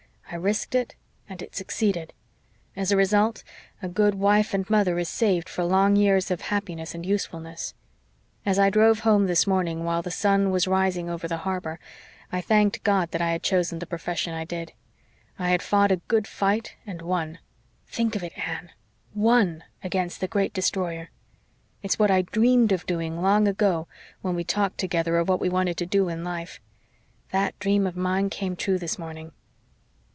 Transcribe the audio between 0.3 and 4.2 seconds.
I risked it and it succeeded. As a result, a good